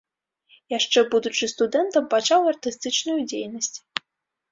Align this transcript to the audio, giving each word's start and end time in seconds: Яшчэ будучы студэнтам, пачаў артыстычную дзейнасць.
Яшчэ 0.73 0.99
будучы 1.11 1.49
студэнтам, 1.53 2.07
пачаў 2.13 2.47
артыстычную 2.53 3.19
дзейнасць. 3.29 3.71